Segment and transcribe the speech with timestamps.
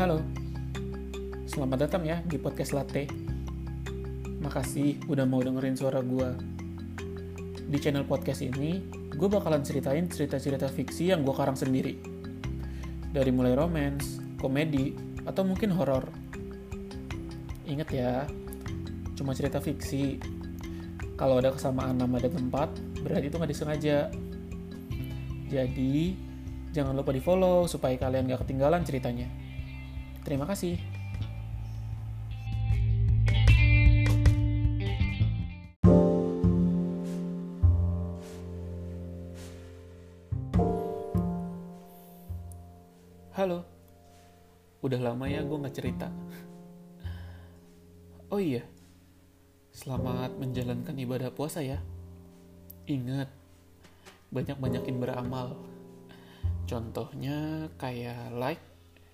[0.00, 0.16] Halo,
[1.44, 3.04] selamat datang ya di podcast Latte.
[4.40, 6.40] Makasih udah mau dengerin suara gue.
[7.68, 8.80] Di channel podcast ini,
[9.12, 12.00] gue bakalan ceritain cerita-cerita fiksi yang gue karang sendiri.
[13.12, 14.96] Dari mulai romance, komedi,
[15.28, 16.08] atau mungkin horor.
[17.68, 18.24] Ingat ya,
[19.20, 20.16] cuma cerita fiksi.
[21.20, 22.72] Kalau ada kesamaan nama dan tempat,
[23.04, 24.08] berarti itu nggak disengaja.
[25.52, 26.16] Jadi,
[26.72, 29.39] jangan lupa di follow supaya kalian gak ketinggalan ceritanya.
[30.20, 30.76] Terima kasih.
[43.40, 43.64] Halo,
[44.84, 46.12] udah lama ya gue gak cerita.
[48.28, 48.60] Oh iya,
[49.72, 51.80] selamat menjalankan ibadah puasa ya.
[52.84, 53.32] Ingat,
[54.28, 55.56] banyak-banyakin beramal.
[56.68, 58.69] Contohnya kayak like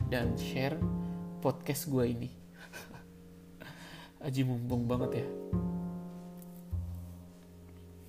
[0.06, 0.78] dan share
[1.42, 2.30] podcast gue ini.
[4.26, 5.26] Aji mumpung banget ya.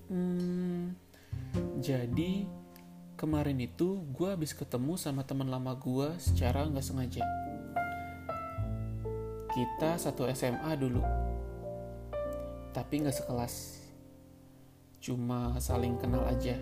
[0.07, 0.95] Hmm,
[1.83, 2.47] jadi
[3.19, 7.25] kemarin itu gue habis ketemu sama teman lama gue secara nggak sengaja.
[9.51, 11.01] Kita satu SMA dulu,
[12.71, 13.83] tapi nggak sekelas.
[15.01, 16.55] Cuma saling kenal aja.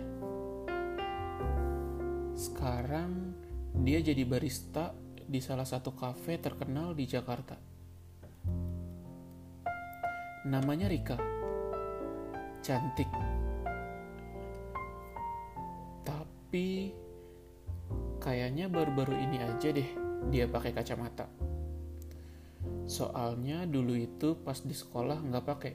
[2.36, 3.36] Sekarang
[3.84, 4.96] dia jadi barista
[5.26, 7.58] di salah satu kafe terkenal di Jakarta.
[10.46, 11.18] Namanya Rika.
[12.62, 13.10] Cantik.
[16.06, 16.94] Tapi
[18.22, 19.90] kayaknya baru-baru ini aja deh
[20.30, 21.26] dia pakai kacamata.
[22.86, 25.74] Soalnya dulu itu pas di sekolah nggak pakai.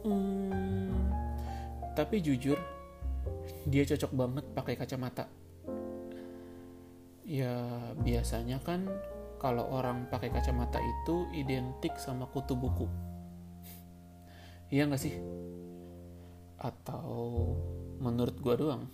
[0.00, 0.90] Hmm,
[1.94, 2.58] tapi jujur,
[3.68, 5.39] dia cocok banget pakai kacamata.
[7.24, 7.54] Ya
[8.00, 8.88] biasanya kan
[9.40, 12.84] kalau orang pakai kacamata itu identik sama kutu buku.
[14.68, 15.16] Iya nggak sih?
[16.60, 17.56] Atau
[18.00, 18.84] menurut gua doang?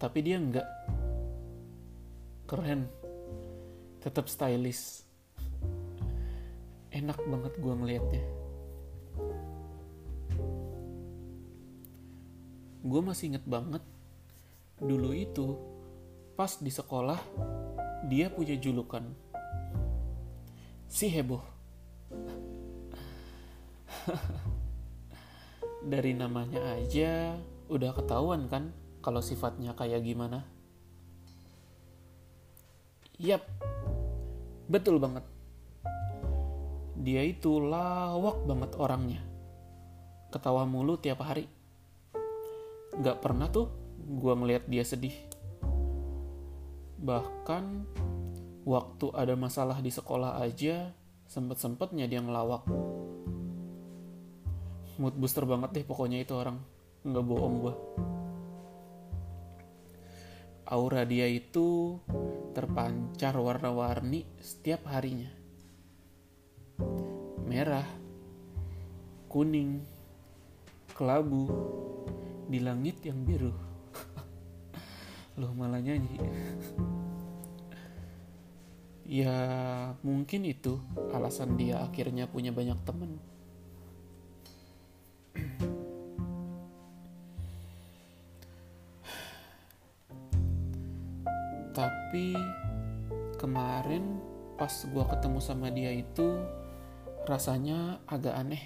[0.00, 0.68] Tapi dia nggak
[2.48, 2.88] keren,
[4.00, 5.04] tetap stylish.
[6.92, 8.24] Enak banget gua ngelihatnya.
[12.84, 13.80] Gue masih inget banget
[14.76, 15.56] dulu itu
[16.34, 17.18] pas di sekolah
[18.10, 19.06] dia punya julukan
[20.90, 21.42] si heboh.
[25.90, 27.34] Dari namanya aja
[27.70, 28.70] udah ketahuan kan
[29.02, 30.46] kalau sifatnya kayak gimana.
[33.18, 33.46] Yap,
[34.70, 35.22] betul banget.
[36.94, 39.22] Dia itu lawak banget orangnya.
[40.30, 41.46] Ketawa mulu tiap hari.
[43.02, 45.33] Gak pernah tuh gue ngeliat dia sedih.
[47.00, 47.64] Bahkan
[48.64, 50.92] waktu ada masalah di sekolah aja,
[51.26, 52.64] sempet-sempetnya dia ngelawak.
[54.94, 56.62] Mood booster banget deh pokoknya itu orang.
[57.02, 57.74] Nggak bohong gue.
[60.64, 62.00] Aura dia itu
[62.56, 65.28] terpancar warna-warni setiap harinya.
[67.44, 67.84] Merah,
[69.28, 69.84] kuning,
[70.96, 71.50] kelabu,
[72.48, 73.73] di langit yang biru.
[75.34, 76.18] Loh malah nyanyi.
[79.04, 79.36] ya
[80.00, 80.80] mungkin itu
[81.12, 83.18] alasan dia akhirnya punya banyak temen.
[91.74, 92.38] Tapi
[93.34, 94.22] kemarin
[94.54, 96.38] pas gue ketemu sama dia itu
[97.26, 98.64] rasanya agak aneh.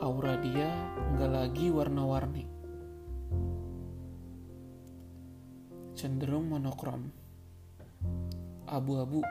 [0.00, 0.72] Aura dia
[1.12, 2.53] nggak lagi warna-warni.
[5.94, 7.06] Cenderung monokrom.
[8.66, 9.22] Abu-abu.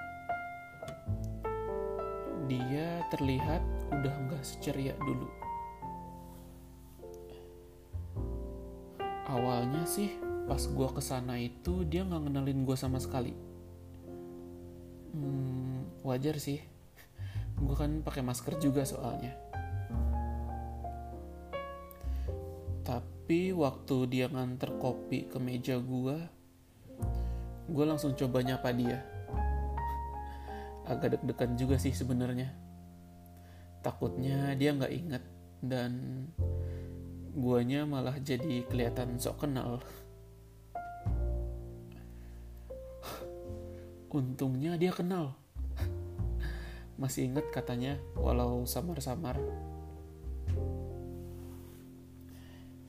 [2.48, 3.60] Dia terlihat
[3.92, 5.28] udah nggak seceria dulu.
[9.28, 10.16] Awalnya sih
[10.48, 13.36] pas gue ke sana itu dia nggak ngenalin gue sama sekali.
[15.12, 16.64] Hmm, wajar sih.
[17.60, 19.36] Gue kan pakai masker juga soalnya.
[22.88, 26.43] Tapi waktu dia nganter kopi ke meja gue,
[27.70, 29.00] gue langsung coba nyapa dia.
[30.84, 32.52] Agak deg-degan juga sih sebenarnya.
[33.84, 35.24] Takutnya dia nggak inget
[35.64, 35.92] dan
[37.34, 39.80] guanya malah jadi kelihatan sok kenal.
[44.14, 45.34] Untungnya dia kenal.
[47.00, 49.40] Masih inget katanya walau samar-samar.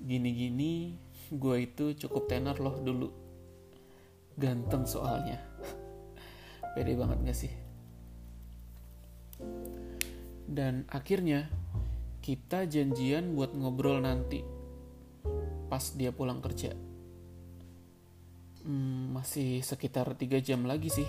[0.05, 1.01] Gini-gini
[1.33, 3.24] gue itu cukup tenar loh dulu.
[4.35, 5.39] Ganteng soalnya.
[6.75, 7.53] Pede banget gak sih?
[10.45, 11.49] Dan akhirnya
[12.25, 14.43] kita janjian buat ngobrol nanti
[15.69, 16.71] pas dia pulang kerja.
[18.65, 21.09] Hmm, masih sekitar tiga jam lagi sih.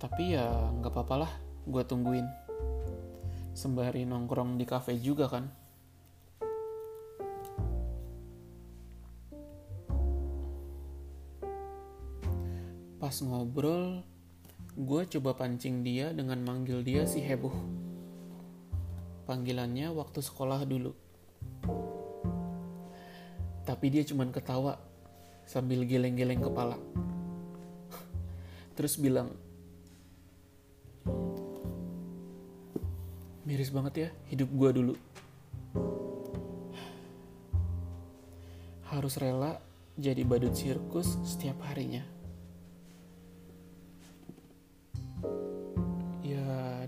[0.00, 1.32] Tapi ya nggak apa-apa lah,
[1.68, 2.26] gue tungguin.
[3.54, 5.46] Sembari nongkrong di cafe juga kan.
[13.12, 14.00] Pas ngobrol,
[14.72, 17.52] gue coba pancing dia dengan manggil dia si heboh.
[19.28, 20.96] Panggilannya waktu sekolah dulu.
[23.68, 24.80] Tapi dia cuman ketawa
[25.44, 26.80] sambil geleng-geleng kepala.
[28.80, 29.36] Terus bilang,
[33.44, 34.94] miris banget ya hidup gue dulu.
[38.88, 39.60] Harus rela
[40.00, 42.11] jadi badut sirkus setiap harinya.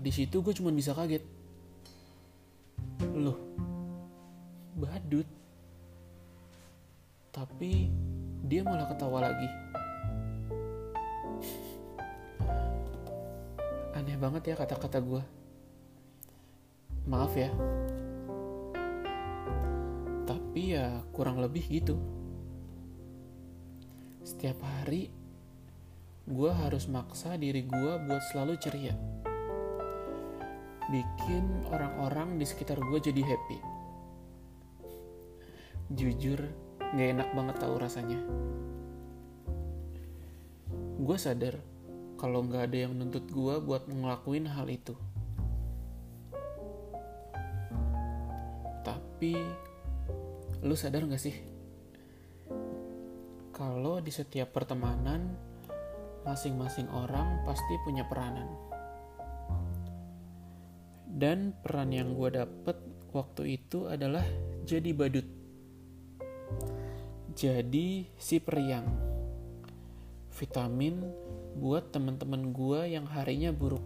[0.05, 1.25] Di situ gue cuma bisa kaget.
[3.17, 3.41] Loh,
[4.77, 5.25] badut.
[7.33, 7.89] Tapi
[8.45, 9.49] dia malah ketawa lagi.
[13.97, 15.23] Aneh banget ya kata-kata gue.
[17.09, 17.49] Maaf ya.
[20.29, 21.97] Tapi ya kurang lebih gitu.
[24.21, 25.09] Setiap hari
[26.29, 28.93] gue harus maksa diri gue buat selalu ceria.
[30.85, 33.57] Bikin orang-orang di sekitar gue jadi happy.
[35.97, 36.41] Jujur,
[36.77, 38.21] gak enak banget tahu rasanya.
[41.01, 41.57] Gue sadar
[42.21, 44.93] kalau gak ada yang nuntut gue buat ngelakuin hal itu.
[48.85, 49.33] Tapi,
[50.61, 51.33] lu sadar gak sih?
[53.55, 55.33] Kalau di setiap pertemanan,
[56.25, 58.74] masing-masing orang pasti punya peranan.
[61.15, 62.75] Dan peran yang gue dapet
[63.15, 64.27] waktu itu adalah
[64.67, 65.23] jadi badut.
[67.31, 68.83] Jadi si periang.
[70.35, 70.99] Vitamin
[71.55, 73.83] buat teman-teman gue yang harinya buruk.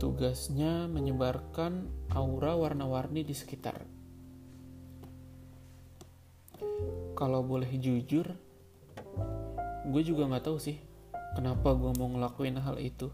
[0.00, 3.84] Tugasnya menyebarkan aura warna-warni di sekitar.
[7.12, 8.32] Kalau boleh jujur,
[9.92, 10.80] gue juga nggak tahu sih
[11.36, 13.12] kenapa gue mau ngelakuin hal itu.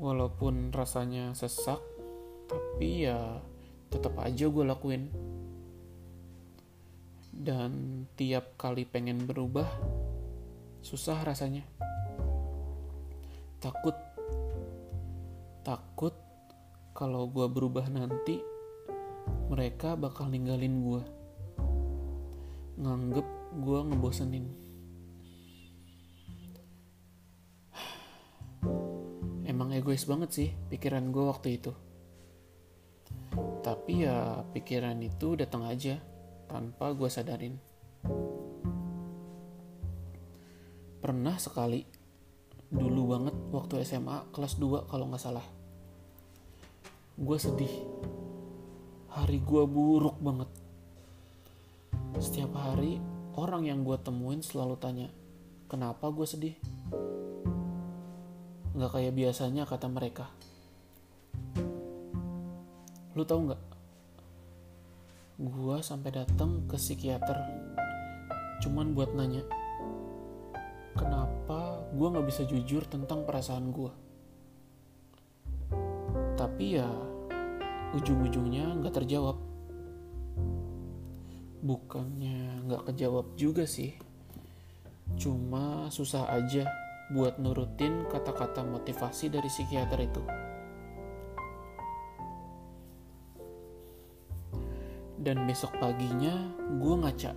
[0.00, 1.80] Walaupun rasanya sesak,
[2.48, 3.40] tapi ya
[3.92, 5.12] tetap aja gue lakuin.
[7.32, 9.68] Dan tiap kali pengen berubah,
[10.80, 11.64] susah rasanya.
[13.60, 13.94] Takut,
[15.64, 16.16] takut
[16.92, 18.40] kalau gue berubah nanti,
[19.48, 21.02] mereka bakal ninggalin gue.
[22.80, 23.26] Nganggep
[23.60, 24.61] gue ngebosenin.
[29.82, 31.74] Egois banget sih pikiran gue waktu itu.
[33.66, 35.98] Tapi ya pikiran itu datang aja
[36.46, 37.58] tanpa gue sadarin.
[41.02, 41.82] Pernah sekali,
[42.70, 45.42] dulu banget waktu SMA kelas 2 kalau nggak salah.
[47.18, 47.74] Gue sedih.
[49.10, 50.46] Hari gue buruk banget.
[52.22, 53.02] Setiap hari
[53.34, 55.10] orang yang gue temuin selalu tanya,
[55.66, 56.54] kenapa gue sedih?
[58.72, 60.32] Nggak kayak biasanya kata mereka.
[63.12, 63.62] Lu tahu nggak?
[65.42, 67.36] Gua sampai datang ke psikiater
[68.62, 69.42] cuman buat nanya
[70.94, 73.92] kenapa gua nggak bisa jujur tentang perasaan gua.
[76.38, 76.88] Tapi ya
[77.92, 79.36] ujung-ujungnya nggak terjawab.
[81.60, 83.92] Bukannya nggak kejawab juga sih.
[85.20, 86.81] Cuma susah aja
[87.12, 90.22] buat nurutin kata-kata motivasi dari psikiater itu.
[95.20, 96.34] Dan besok paginya
[96.80, 97.32] gue ngaca.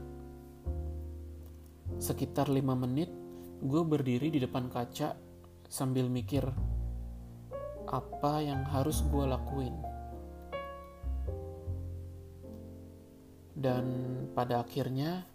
[2.02, 3.12] Sekitar 5 menit
[3.62, 5.14] gue berdiri di depan kaca
[5.70, 6.44] sambil mikir
[7.86, 9.76] apa yang harus gue lakuin.
[13.56, 13.86] Dan
[14.34, 15.28] pada akhirnya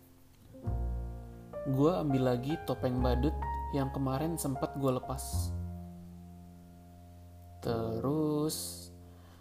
[1.70, 3.32] gue ambil lagi topeng badut
[3.71, 5.55] yang kemarin sempat gue lepas.
[7.61, 8.89] Terus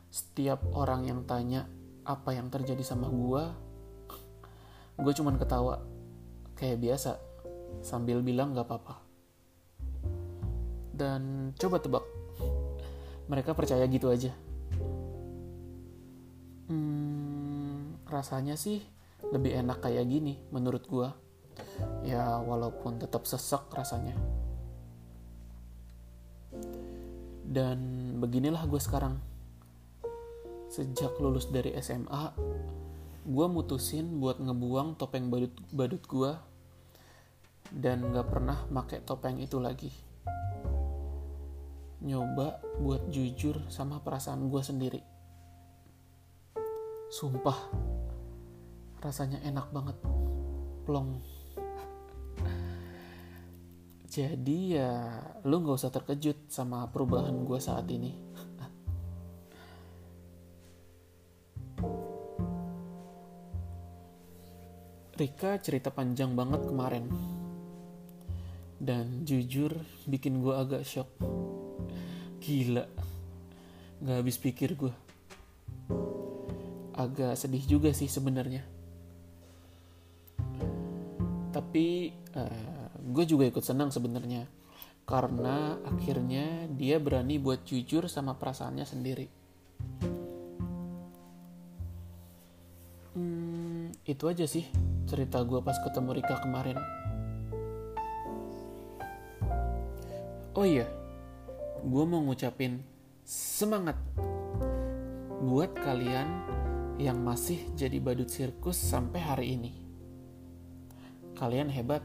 [0.10, 1.66] setiap orang yang tanya
[2.06, 3.44] apa yang terjadi sama gue,
[5.00, 5.82] gue cuman ketawa
[6.58, 7.16] kayak biasa
[7.86, 8.96] sambil bilang gak apa-apa.
[10.92, 12.06] Dan coba tebak,
[13.32, 14.36] mereka percaya gitu aja.
[16.68, 18.84] Hmm, rasanya sih
[19.32, 21.29] lebih enak kayak gini menurut gue.
[22.04, 24.16] Ya walaupun tetap sesek rasanya.
[27.50, 27.80] Dan
[28.22, 29.18] beginilah gue sekarang.
[30.70, 32.30] Sejak lulus dari SMA,
[33.26, 36.32] gue mutusin buat ngebuang topeng badut badut gue
[37.74, 39.90] dan gak pernah make topeng itu lagi.
[42.06, 45.02] Nyoba buat jujur sama perasaan gue sendiri.
[47.10, 47.58] Sumpah,
[49.02, 49.98] rasanya enak banget.
[50.86, 51.39] Plong.
[54.10, 58.18] Jadi ya lu gak usah terkejut sama perubahan gue saat ini.
[65.22, 67.06] Rika cerita panjang banget kemarin.
[68.82, 69.78] Dan jujur
[70.10, 71.14] bikin gue agak shock.
[72.42, 72.90] Gila.
[74.02, 74.90] Gak habis pikir gue
[77.00, 78.68] agak sedih juga sih sebenarnya.
[81.70, 84.50] Tapi uh, gue juga ikut senang sebenarnya
[85.06, 89.30] karena akhirnya dia berani buat jujur sama perasaannya sendiri.
[93.14, 94.66] Hmm, itu aja sih
[95.06, 96.82] cerita gue pas ketemu Rika kemarin.
[100.58, 100.90] Oh iya,
[101.86, 102.82] gue mau ngucapin
[103.22, 104.02] semangat
[105.46, 106.34] buat kalian
[106.98, 109.89] yang masih jadi badut sirkus sampai hari ini.
[111.40, 112.04] Kalian hebat,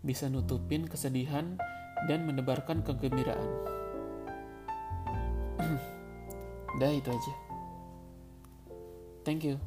[0.00, 1.60] bisa nutupin kesedihan
[2.08, 3.50] dan menebarkan kegembiraan.
[6.80, 7.34] Dah itu aja.
[9.28, 9.60] Thank you.